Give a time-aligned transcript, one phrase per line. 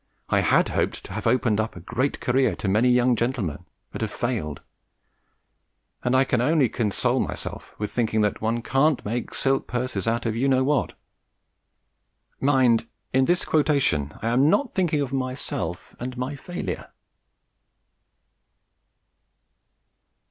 [0.29, 4.01] I had hoped to have opened up a great career to many young gentlemen, but
[4.01, 4.61] have failed;
[6.03, 10.25] and I can only console myself with thinking that one can't make silk purses out
[10.25, 10.93] of you know what.
[12.39, 16.91] Mind, in this quotation I am not thinking of myself and my failure.